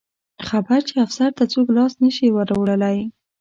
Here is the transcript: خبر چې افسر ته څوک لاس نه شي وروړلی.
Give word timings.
خبر 0.47 0.79
چې 0.87 0.95
افسر 1.05 1.29
ته 1.37 1.43
څوک 1.53 1.67
لاس 1.77 1.93
نه 2.03 2.09
شي 2.15 2.27
وروړلی. 2.31 2.97